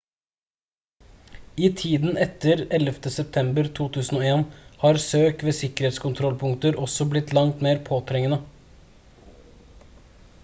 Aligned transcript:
i 1.65 1.69
tiden 1.81 2.17
etter 2.25 2.63
11. 2.77 2.95
september 3.17 3.69
2001 3.79 4.57
har 4.83 4.99
søk 5.03 5.45
ved 5.49 5.57
sikkerhetskontrollpunkter 5.57 6.79
også 6.87 7.07
blitt 7.15 7.35
langt 7.39 7.61
mer 7.67 7.83
påtrengende 7.91 8.41